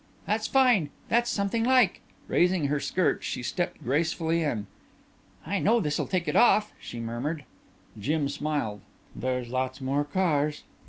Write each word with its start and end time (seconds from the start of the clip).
"That's 0.25 0.47
fine. 0.47 0.89
That's 1.09 1.29
something 1.29 1.63
like." 1.63 2.01
Raising 2.27 2.65
her 2.69 2.79
skirts 2.79 3.23
she 3.27 3.43
stepped 3.43 3.83
gracefully 3.83 4.41
in. 4.41 4.65
"I 5.45 5.59
know 5.59 5.79
this'll 5.79 6.07
take 6.07 6.27
it 6.27 6.35
off," 6.35 6.73
she 6.81 6.99
murmured. 6.99 7.45
Jim 7.99 8.27
smiled. 8.27 8.81
"There's 9.15 9.49
lots 9.49 9.79
more 9.79 10.03
cars." 10.03 10.63